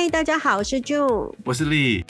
[0.00, 2.04] 嗨，大家好，我是 June，我是 Lee。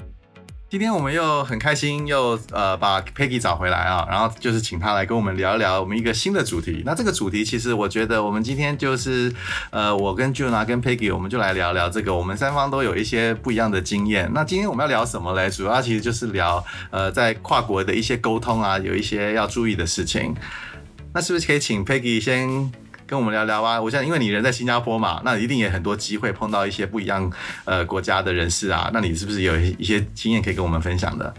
[0.69, 6.83] 今天我们又很开心，又呃把 Peggy 找回来啊，然后就是请他来跟我们聊一聊我们一个新的主题。
[6.85, 9.33] 那这个主题其实我觉得我们今天就是
[9.71, 14.31] 呃我跟 June 啊跟 Peggy 我们就来聊聊这个，我们三方都有一些不一样的经验。
[14.35, 15.49] 那今天我们要聊什么嘞？
[15.49, 20.37] 主要其实就是聊呃在跨国的一些沟通啊，有一些要注意的事情。
[21.15, 22.71] 那是不是可以请 Peggy 先？
[23.09, 23.81] 跟我们聊聊啊！
[23.81, 27.33] 我想，因为你人在新加坡嘛，那一定也很多机会碰到一些不一样
[27.65, 28.91] 呃国家的人士啊。
[28.93, 31.33] 那你是不是有一些经验可以跟我们分享的？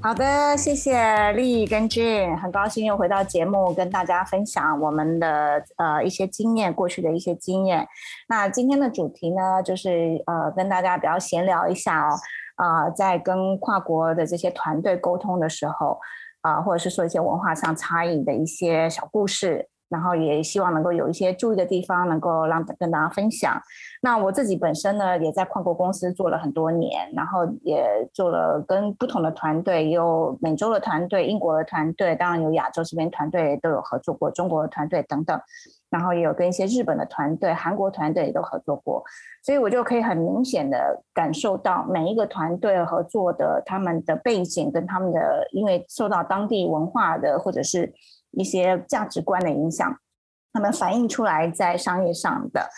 [0.00, 7.84] 好的，谢谢丽跟 June，很高兴又回到节目跟大家分享我们的呃一些经验，过去的一些经验。
[8.28, 12.14] 那今天的主题呢，就是呃跟大家比较闲聊一下哦，
[12.54, 15.98] 啊、呃，在跟跨国的这些团队沟通的时候
[16.42, 19.68] 啊、或者是说一些文化上差异的一些小故事。
[19.96, 23.58] 然后也希望能够有一些注意的地方，能够让跟大家分享。
[24.02, 35.40] 那我自己本身呢，也在跨国公司做了很多年，然后也做了跟不同的团队，有美洲的团队、英国的团队，当然有亚洲这边团队都有合作过，中国的团队等等。
[35.88, 39.02] 然后也有跟一些日本的团队、韩国团队也都合作过，
[39.42, 47.94] 所以我就可以很明显的感受到每一个团队合作的他们的背景跟他们的，因为受到当地文化的或者是。
[48.36, 49.98] 一些价值观的影响，
[50.52, 52.68] 他们反映出来在商业上的。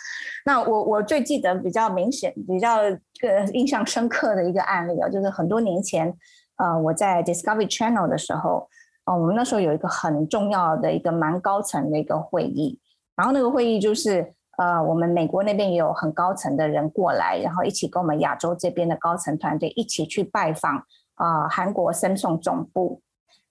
[0.45, 2.77] 那我我最记得比较明显、比较
[3.21, 6.13] 个印象深刻的一个案例啊，就是很多年前，
[6.57, 8.67] 呃，我在 Discovery Channel 的时候，
[9.05, 12.79] 呃，我们那时候有一个很重要的一个蛮高层的一个会议，
[13.15, 20.77] 然后那个会议就是，呃，我们美国那边也有很高层的人过来，然后一起跟我们亚洲这边的高层团队一起去拜访
[21.15, 23.01] 啊，呃，韩国 Samsung 总部。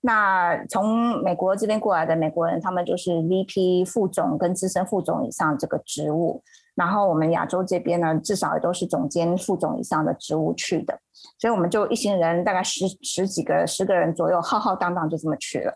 [0.00, 6.40] 那从美国这边过来的美国人，他们就是 VP 副总跟资深副总以上这个职务，
[6.76, 10.98] 然后我们亚洲这边呢，至少也都是总监副总以上的职务去的，
[11.38, 15.74] 所以我们就一行人大概十十几个十个人左右，浩浩荡荡就这么去了。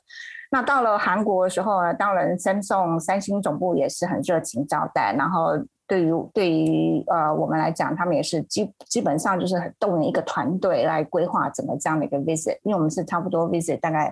[0.51, 5.59] 那到了韩国的时候呢，当然 Samsung 三星总部也是很热情招待，然后。
[5.93, 14.07] 对于对于呃我们来讲，他们也是基基本上就是动员一个团队来规划整个这样的一个 visit，因为我们是差不多 visit 大概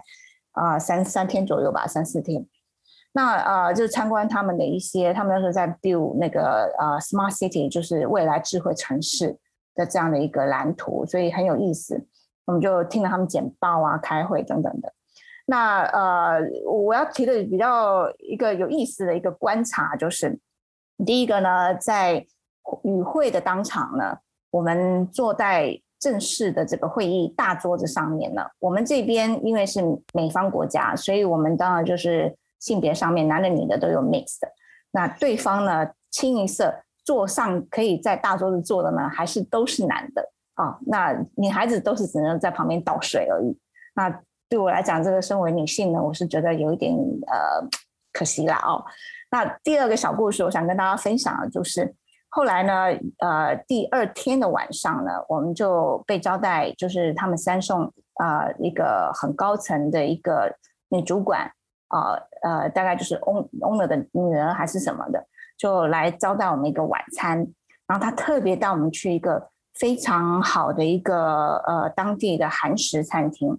[0.53, 2.47] 啊、呃、三三天左右吧，三四天。
[3.13, 9.39] 那呃就是参观他们的一些，他们那时候在 build 那个呃 smart city，就是未来智慧城市
[9.75, 12.07] 的这样的一个蓝图，所以很有意思。
[12.45, 14.93] 我们就听了他们简报啊、开会等等的。
[15.47, 20.39] 那呃我要提的比较一个有意思的一个观察就是。
[21.05, 22.27] 第一个呢，在
[22.83, 24.19] 与会的当场呢，
[24.51, 34.41] 我们坐在正式的这个会议大桌子上面呢，我们这边因为是美方国家，所以我们当然就是性别上面男的女的都有 mixed。
[34.93, 36.75] 那对方呢，清一色
[37.05, 43.59] 坐上可以在大桌子坐的呢，还是都是男的啊、那女孩子都是只能在旁边倒水而已。
[43.95, 44.11] 那
[44.47, 47.67] 对我来讲，这个身为女性呢，我是觉得有一点呃
[48.13, 48.85] 可惜了哦。
[49.33, 51.95] 那第二个小故事，我想跟大家分享的就是，
[52.31, 52.87] 后来呢，
[53.19, 60.53] 呃，第二天的晚上呢，我们就被招待，就是他们三送啊、呃、一个很高层的一个
[60.89, 61.49] 女主管
[61.87, 62.11] 啊，
[62.43, 65.25] 呃，呃，大概就是 own owner 的女儿还是什么的，
[65.57, 67.47] 就来招待我们一个晚餐。
[67.87, 73.57] 然后他特别带我们去一个非常好的一个呃当地的韩食餐厅，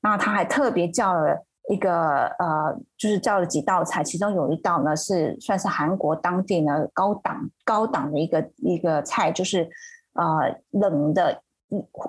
[0.00, 1.44] 然后他还特别叫了。
[1.70, 9.70] 一个呃，就是叫了几道菜，其中有一道呢是算是韩国当地呢高档高档的一个一个菜，就是
[10.14, 11.40] 呃冷的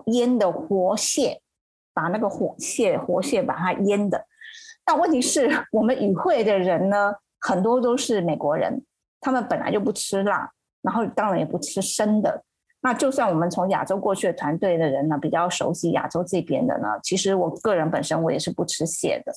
[0.08, 1.40] 腌的活蟹，
[1.94, 4.26] 把那个活蟹活蟹把它腌的。
[4.84, 8.84] 但问题是我们与会的人呢，很多都是美国人，
[9.20, 10.52] 他们本来就不吃辣，
[10.82, 12.44] 然后当然也不吃生的。
[12.84, 19.32] 那就算我们从亚洲过去的团队的人呢，比较熟悉亚洲这边的呢，其实我个人本身我也是不吃蟹的，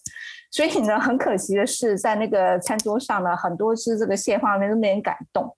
[0.50, 5.54] 所以呢，很可惜的是，在那个餐桌上呢，很多是这个蟹画面都没人敢动，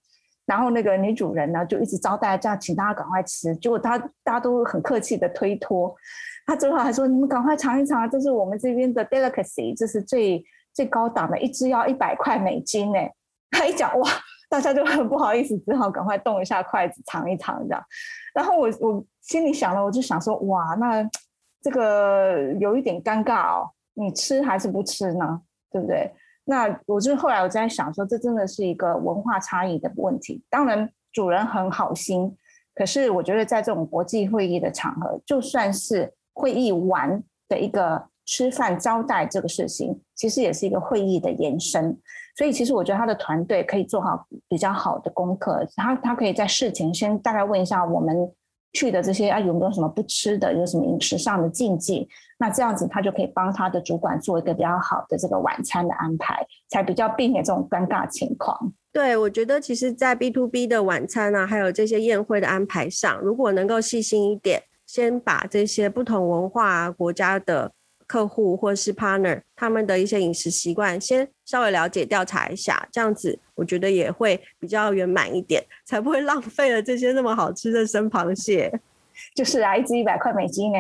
[0.46, 5.94] 然后那个女主人呢就一直招待，这样请大家赶快吃，结果他大家都很客气的推脱，
[6.44, 10.44] 他最后还说：“你们赶快尝一尝，这是我们这边的 delicacy，这是最
[10.74, 12.98] 最高档的，一只要一百块美金呢。”
[13.50, 14.08] 他一讲哇。
[14.48, 17.84] 大家就很不好意思，只好赶快动一下筷子尝一尝这样。
[18.32, 21.04] 然后我我心里想了，我就想说，哇，那
[21.60, 25.42] 这个有一点尴尬哦，你吃还是不吃呢？
[25.72, 26.14] 对不对？
[26.44, 30.44] 那我就后来我在想说，这真的是一个文化差异的问题。
[30.48, 32.32] 当然，主人很好心，
[32.72, 42.00] 可是我觉得在这种国际会议的场合，就算是会议完的一个吃饭招待这个事情，其实也是一个会议的延伸。
[42.36, 48.30] 所以其实我觉得他的团队可以做好比较好的功课，他他可以在事前先大概问一下我们
[48.74, 52.06] 去的这些啊有没有什么不吃的，有什么饮食上的禁忌？
[52.38, 58.70] 那这样子他就可以帮他的主管做一个比较好的这个晚餐的安排，才比较避免这种尴尬情况。
[58.92, 67.72] 对，我觉得其实，在 B to B 的晚餐啊，还有这些宴会的安排上，如果能够细心一点，先把这些不同文化国家的
[68.06, 78.72] 客户或是 partner 他们的一些饮食习惯，先稍微了解调查一下，这样子我觉得也会比较圆满一点，才不会浪费了这些那么好吃的生螃蟹。
[79.34, 80.78] 就是啊，一只一百块美金呢。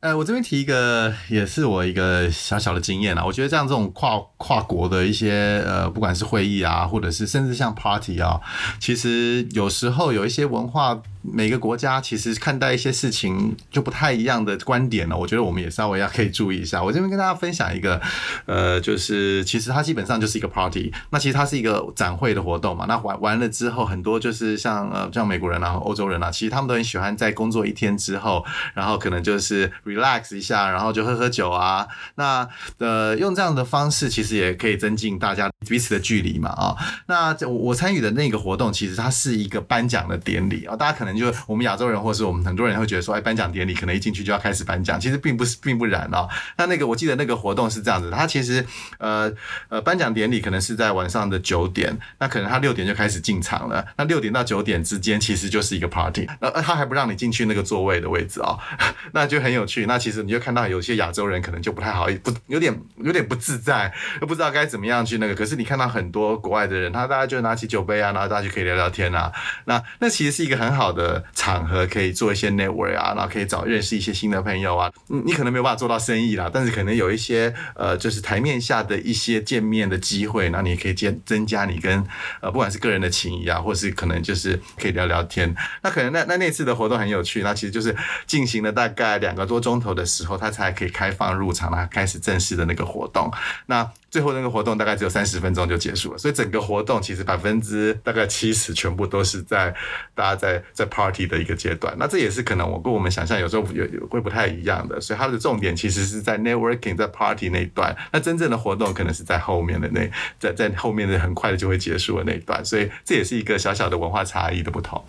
[0.00, 3.24] 呃，我这边提一个，也是我一个小小的经验啦。
[3.24, 8.40] 我觉得像这种跨跨国的一些呃，不管是会议啊，或者是甚至像 party 啊，
[8.80, 11.00] 其实有时候有一些文化。
[11.22, 16.82] 每个国家其实看待一些事情就不太一样的观点呢，我觉得我们也稍微要可以注意一下。
[16.82, 18.00] 我这边跟大家分享一个，
[18.46, 22.86] 呃，就是其实它基本上就是一个 party，那其实它是一个展会的活动嘛。
[22.88, 31.86] 那完完了之后，很多就是像呃像美国人啊、欧洲人啊，其实他们都很喜欢在工作一天之后，然后可能就是 relax 一下，然后就喝喝酒啊。
[32.16, 32.48] 那
[32.78, 36.76] 呃用这样的方式，其实也可以增进大家彼此的距离嘛啊。
[37.06, 41.12] 那我我参与的那个活动，其实它是一个颁奖的典礼啊，大家可能。
[41.22, 46.28] 就我们亚洲人，或是我们很多人会觉得说，哎，颁奖典礼可能一进去就要开始颁奖，其实并不是，并不然哦。
[46.56, 48.66] 那那个我记得那个活动是这样子，他其实
[48.98, 49.32] 呃
[49.68, 53.86] 呃颁奖典礼可能是在晚上的九点，那可能他六点就开始进场了。
[53.96, 58.58] 那六点到九点之间其实就是一个 party，那他还不让你进去那个座位的位置哦，
[59.12, 59.86] 那就很有趣。
[59.86, 65.34] 那其实你就看到有些亚洲人可能就不太好不有点有点不自在，又不知道该怎么样去那个。
[65.34, 69.30] 可是是你看到很多国外的人，他大家就拿起酒杯啊，然后大家就可以聊聊天啊。
[69.66, 71.22] 那那其实是一个很好的。
[71.34, 74.88] 场合可以做一些 network 啊，然后可以找认识一些新的朋友啊。
[75.08, 82.04] 你可能没有办法做到生意啦，但是可能有一些呃，就是台面下的一些见面的机会，那你也可以增增加你跟
[82.40, 85.52] 呃，不管是个人的情谊啊，或是可能就是可以聊聊天。
[85.82, 87.96] 那可能那那那次的活动很有趣，那其实就是
[88.26, 93.28] 进行了大概两个多钟头的时候，他才可以开放入场，那开始正式的那个活动。
[93.66, 99.74] 那最后那个活动大概只有三十分钟就结束了，所以整个活动其实百分之大概七十全部都是在
[100.14, 101.96] 大家在在 party 的一个阶段。
[101.98, 110.06] 那这也是可能我跟我们想象有时候有有会不太一样的，所以它的重点其实是在 networking 在 party 那一段，那真正的活动可能是在后面的那
[110.38, 115.02] 在在后面的很快的就会结束的那一段，所以这也是一个小小的文化差异的不同。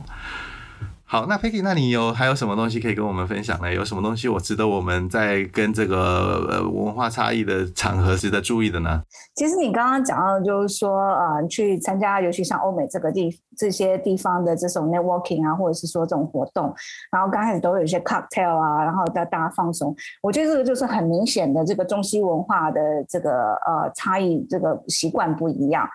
[1.14, 3.72] 好，那 Peggy，那你有还有什么东西可以跟我们分享呢？
[3.72, 9.00] 有什么东西我值得我们在跟这个呃文化差异的场合值得注意的呢？
[9.36, 16.74] 其实你刚刚讲到，就是说，呃，去参加，尤其像欧美这个地这些地方的这种 networking 啊，或者是说这种活动，
[17.12, 19.96] 然后刚开始都有一些 cocktail 啊，然后带大家放松。
[20.22, 25.88] 我觉得这个就是很明显的这个中西文化的这个呃差异，这个习惯不一样。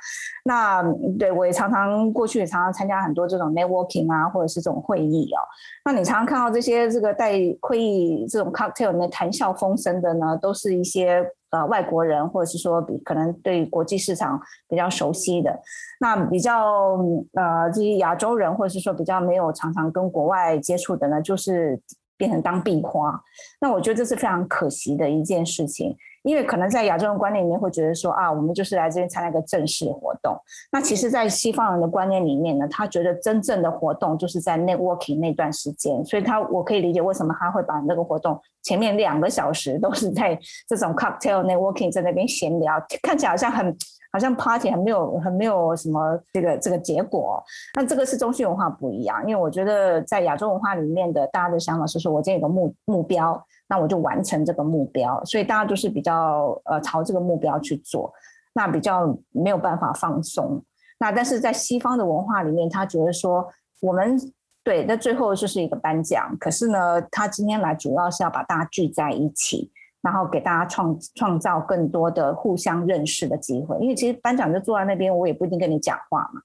[0.45, 0.83] 那
[1.19, 5.31] 对我也常常过去也常常参加很多这种 networking 啊，或者是这种会议。
[5.33, 5.41] 哦，
[5.85, 15.59] 那你常常看到这些这个带会议这种 cocktail 呢，谈笑风生的呢，都是一些呃外国人，或者是说比可能对国际市场比较熟悉的。
[16.01, 16.97] 那比较
[17.35, 21.81] 呃这些亚洲人，或者是说比较没有常常跟国外接触的呢，就是
[22.17, 23.21] 变成当壁花。
[23.61, 25.97] 那我觉得这是非常可惜的一件事情。
[26.23, 30.37] 因为可能在亚洲人观念里面会觉得说啊，我们就是来这边参加一个正式活动。
[30.73, 36.05] 那其实，在西方人的观念里面呢，他觉得真正的活动就是在 networking 那段时间。
[36.05, 43.77] 所以他我可以理解为什么他会把那个活动前面两个小时都是在这种 cocktail networking 在那边闲聊，看起来好像很
[44.13, 47.43] 好像 party 很没有很没有什么这个这个结果。
[47.77, 53.43] 那这个是中西文化不一样，因为我觉得在亚洲文化里面的大家的想法是说，我今天有个目目标。
[53.71, 58.11] 那我就完成这个目标，所以大家都是比较呃朝这个目标去做，
[58.55, 60.65] 那比较没有办法放松。
[60.99, 63.47] 那但是在西方的文化里面，他觉得说
[63.83, 64.19] 我们
[64.65, 69.71] 对，那最后就是一个颁奖，可是呢，他今天来主要是要把大家聚在一起，
[70.01, 73.79] 然后给大家创创造更多的互相认识的机会。
[73.81, 76.41] 因为其实颁奖就坐在那边，我也不一定跟你讲话嘛，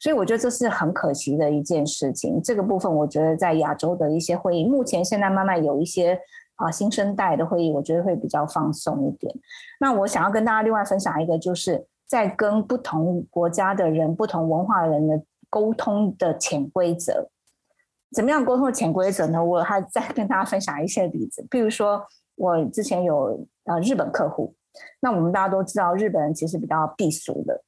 [0.00, 2.42] 所以我觉得这是很可惜的一件事情。
[2.42, 6.18] 这个部分我觉得在亚洲的一些会议，目前现在慢慢有一些。
[6.56, 9.34] 啊，新生代的会议，我觉得会比较放松一点。
[9.80, 15.20] 那我想要跟大家另外分享一个，就是在跟不同国家的人、不同文化的人的
[15.50, 17.28] 沟通的潜规则。
[18.14, 19.44] 怎么样沟通的潜规则呢？
[19.44, 21.44] 我还再跟大家分享一些例子。
[21.50, 22.00] 比如说，
[22.36, 24.54] 我之前有呃日本客户，
[25.00, 27.60] 那我们大家都知道，日本人其实比较避俗的。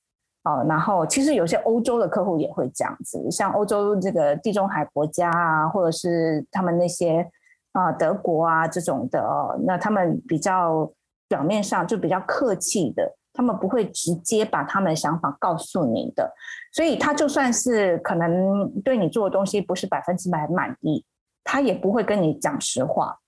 [0.45, 7.29] 哦，然后其实有些欧洲的客户也会这样子，像欧洲这个地中海国家啊，或者是他们那些。
[7.77, 10.91] 啊，德国啊这种的哦，那他们比较
[11.29, 16.33] 表面上就比较客气的，他们不会直接把他们的想法告诉你的，
[16.73, 21.05] 所以他就算是可能对你做的东西不是百分之百满意，
[21.45, 23.19] 他也不会跟你讲实话。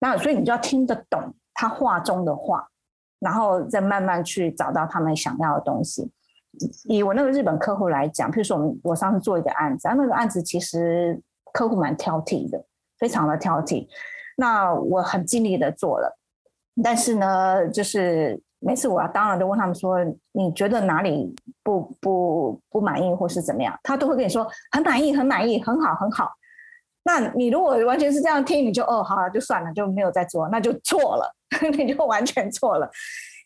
[0.00, 2.66] 那所以你就要听得懂他话中的话，
[3.20, 6.10] 然后再慢慢去找到他们想要的东西。
[6.84, 11.20] 以我那个日本客户来讲，譬如说我们我上次做一个案子，啊那个案子其实
[11.52, 12.62] 客户蛮挑剔的，
[13.02, 13.88] 非常的挑剔。
[14.36, 16.16] 那我很尽力的做了，
[16.84, 19.98] 但是呢，就是每次我要当然都问他们说，
[20.30, 26.30] 你觉得哪里不不不满意或是怎么样，他都会跟你说很满意，很满意，很好，很好。
[27.02, 31.34] 那你如果完全是这样听，你就哦好了，就算了，就没有再做，那就错了，
[31.76, 32.88] 你就完全错了。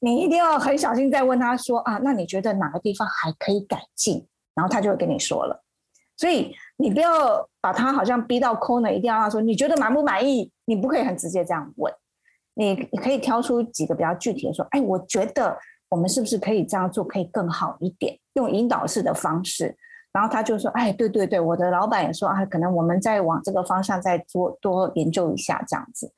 [0.02, 4.28] 你一定要很小心再问他说啊，那你觉得哪个地方还可以改进？
[4.54, 5.64] 然后他就会跟你说了。
[6.18, 10.50] 所以你不要把他好像逼到 corner，一定要他说你觉得满不满意？
[10.66, 11.92] 你不可以很直接这样问，
[12.54, 15.56] 你你可以挑出几个比较具体的说，哎，我觉得
[15.88, 19.74] 我们是不是可以这样做，可以更好一点，用引导式的方式。
[20.12, 26.12] 然后他就说，哎，对对对，我的老板也说啊，可能我们再往这个方向再多多研究一下，这样子，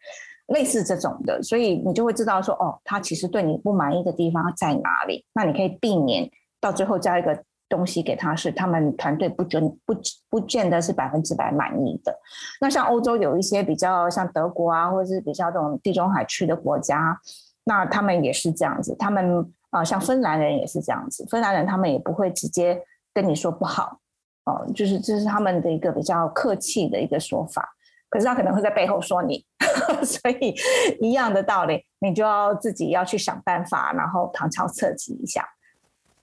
[0.49, 6.29] 类似这种的，所以你就会知道说，哦，他其实对你不满意的地方在哪里，那你可以避免
[6.61, 7.45] 到最后加一个。
[7.69, 9.95] 东西给他是他们团队不准不
[10.31, 12.19] 不见得是百分之百满意的。
[12.61, 17.19] 那像欧洲有一些比较像德国啊，或者是比较这种地中海区的国家，
[17.65, 18.97] 那他们也是这样子。
[18.99, 21.27] 他们啊、像芬兰人也是这样子。
[21.31, 22.83] 芬兰人他们也不会直接
[23.13, 24.01] 跟你说不好
[24.47, 27.69] 哦、就是这是他们的一个比较客气的一个说法。
[28.09, 29.45] 可是他可能会在背后说你，
[30.03, 30.55] 所以
[31.03, 35.47] 一样的道理，你就要自己要去想办法，然后旁敲侧击一下。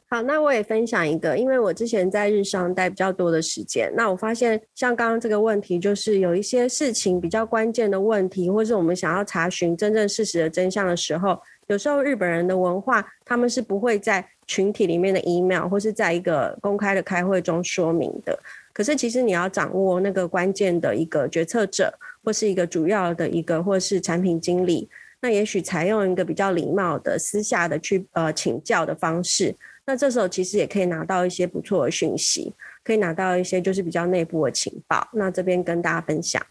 [0.07, 18.37] 好，那我也分享一个，因为我之前在日商待比较多的时间，那我发现像刚刚这个问题，就是有一些事情比较关键的问题，或是我们想要查询真正事实的真相的时候，有时候日本人的文化，他们是不会在群体里面的 email 或是在一个公开的开会中说明的。
[18.71, 21.91] 可是其实你要掌握那个关键的一个决策者，
[22.23, 24.87] 或是一个主要的一个，或是产品经理，
[25.19, 29.55] 那也许采用一个比较礼貌的私下的去呃请教的方式。
[29.85, 35.07] 那这时候其实也可以拿到一些不错的讯息，可以拿到一些就是比较内部的情报。
[35.13, 36.41] 那这边跟大家分享。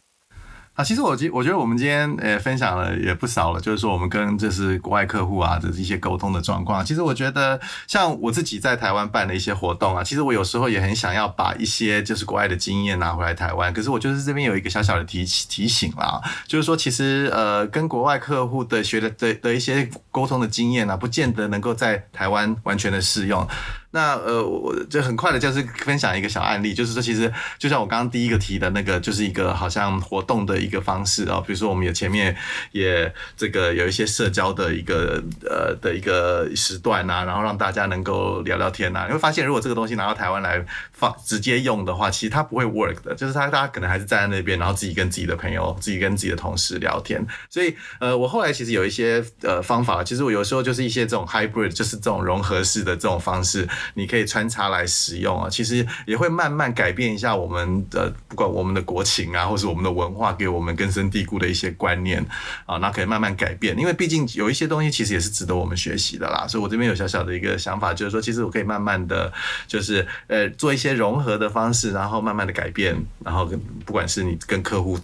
[0.74, 6.84] 啊，其实我觉我觉得我们今天呃分享了也不少了，就是说我们跟这是国外客户啊的一些沟通的状况。
[6.84, 13.72] 其实我觉得像我自己在台湾办的一些活动啊，其实我有时候也很想要把一些就是国外的经验拿回来台湾。
[13.72, 23.46] 可是我就是这边有一个小小的提提醒啦，就是说其实呃跟国外客户的学的的的一些沟通的经验啊，不见得能够在台湾完全的适用。
[23.94, 32.36] 那呃，我就很快的，就是分享一个小案例，就是说，其实就像我刚刚第一个提的那个，就是一个好像活动的一个方式啊，比如说我们也前面
[32.72, 40.60] 也这个有一些社交的一个呃的一个时段啊，然后让大家能够聊聊天啊，你会发现如果这个东西拿到台湾来
[40.90, 47.24] 放直接用的话，其实它不会 work 的，就是他大家可能还是站在那边，然后自己跟自己的朋友、自己跟自己的同事聊天。
[47.48, 53.68] 所以呃，我后来其实有一些呃方法，其实我有时候就是一些这种 hybrid，就是这种融合式的这种方式。
[53.94, 62.24] 你可以穿插来使用啊，其实也会慢慢改变一下我们的，不管我们的国情啊，或是我们的文化，给我们根深蒂固的一些观念
[62.66, 63.78] 啊，那可以慢慢改变。
[63.78, 66.46] 因为毕竟有一些东西其实也是值得我们学习的啦。
[66.48, 69.32] 所以我这边有小小的一个想法，就是说，其实我可以慢慢的
[69.66, 74.98] 就是呃做一些融合的方式，然后慢慢的改变，然后跟不管是你跟客户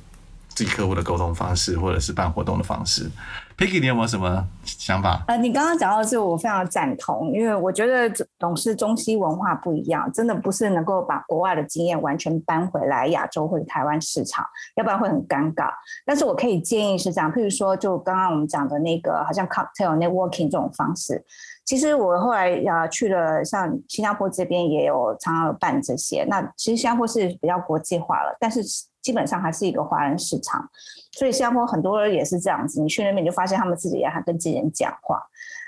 [0.54, 3.10] 自己客户的沟通方式，或者是办活动的方式。
[3.56, 5.22] Peggy，你有没有什么想法？
[5.28, 15.70] 呃，你刚刚讲到的是我非常赞同，因为我觉得总是中西文化不一样，真的不是能够把国外的经验完全搬回来亚洲或者台湾市场，要不然会很尴尬。
[16.06, 21.22] 但是我可以建议是这样，譬如说，就刚刚我们讲的那个，好像 cocktail networking 这种方式，
[21.66, 26.24] 其实我后来呀去了，像新加坡这边也有常常有办这些。
[26.30, 28.62] 那其实新加坡是比较国际化了，但是
[29.02, 30.68] 基本上还是一个华人市场。
[31.12, 35.20] 所以新加坡很多人也是这样子，你去那边你就发现他们自己也还跟自己人讲话。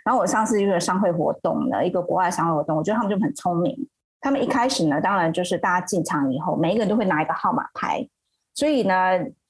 [0.04, 3.76] 然后我上次一个商会活动呢，一个国外商会活动，我觉得他们就很聪明。
[4.20, 8.06] 他们一开始呢，当然就是大家进场以后，每一个人都会拿一个号码牌。
[8.54, 8.94] 所以呢，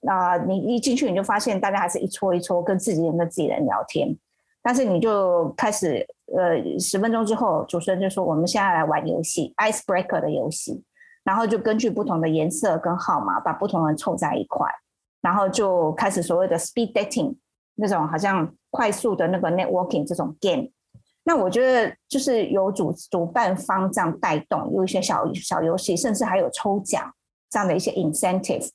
[0.07, 4.17] 啊、你一进去你就发现大家还是一撮一撮跟自己人跟自己人聊天。
[4.62, 10.83] 但是你就开始，呃，十分钟之后，主持人就说我们现在来玩游戏，Icebreaker 的游戏，
[11.25, 14.67] 然后就根据不同的颜色跟号码，把不同人凑在一块。
[15.21, 17.37] 然后就开始所谓的 speed dating
[17.76, 20.69] 那种好像快速的那个 networking 这种 game，
[21.23, 27.14] 那我觉得就是由主主办方这样带动，有一些小小游戏，甚至还有抽奖
[27.49, 28.69] 这样的一些 incentive，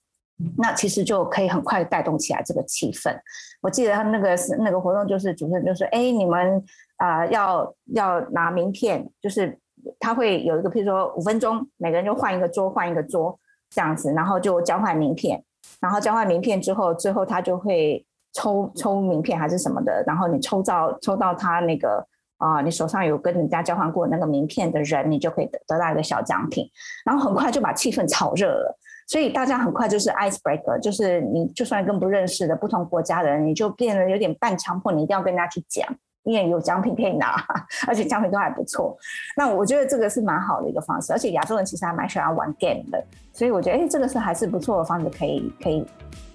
[0.58, 3.14] 那其实就可以很快带动起来这个气氛。
[3.62, 6.64] 我记得他那个那个活动，就是主持人就说：“哎，你们
[6.96, 9.60] 啊、要要拿名片，就是
[10.00, 13.38] 他会有一个，譬如说五分钟，每个人就换一个桌，换一个桌
[13.70, 15.44] 这样子，然后就交换名片，
[15.80, 22.06] 然后交换名片之后，最后他就会抽抽名片还是什么的，然后你抽到抽到他那个
[22.40, 26.70] 啊、你手上有跟人家交换过那个名片的人，你就可以得得到一个小奖品，
[27.04, 28.78] 然后很快就把气氛炒热了。”
[29.10, 35.88] 所以大家很快就是 icebreaker，就是你就算跟不认识的不同国家的人，你就变得有点半强迫，你一定要跟人家去讲，
[36.24, 37.44] 因为有奖品可以拿，
[37.88, 38.98] 而且奖品都还不错。
[39.36, 45.86] 那我觉得这个是蛮好的一个方式，而且亚洲人其实还蛮喜欢玩 game 的，所以我觉得哎，这个是还是不错的方式，可以可以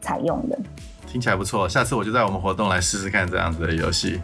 [0.01, 0.59] 采用的。
[1.07, 4.19] 听起来不错，下次我就在我们活动来试试看这样子的游戏。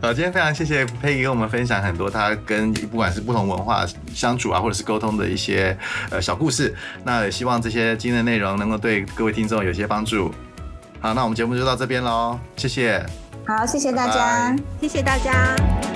[0.00, 5.78] 好，今天非常谢谢 Peggy 跟我们分享很多他跟不管是不同文化相处啊，或者是沟通的一些
[6.10, 6.74] 呃小故事。
[7.04, 10.28] 那也希望这些今天的内容能够对各位听众有些帮助。
[10.98, 13.21] 好，那我们节目就到这边喽，谢谢。
[13.46, 15.91] 好，谢谢大家，拜拜谢谢大家。